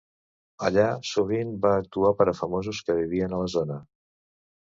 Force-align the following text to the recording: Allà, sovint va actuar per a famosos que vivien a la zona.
Allà, 0.67 0.85
sovint 1.09 1.51
va 1.65 1.73
actuar 1.81 2.11
per 2.21 2.27
a 2.31 2.35
famosos 2.39 2.79
que 2.87 2.97
vivien 3.01 3.35
a 3.37 3.43
la 3.43 3.53
zona. 3.59 3.77